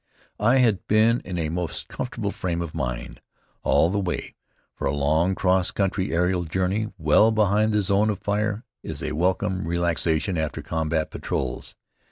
[0.39, 3.21] I had been in a most comfortable frame of mind
[3.61, 4.33] all the way,
[4.73, 9.11] for a long cross country aerial journey, well behind the zone of fire, is a
[9.11, 11.75] welcome relaxation after combat patrols.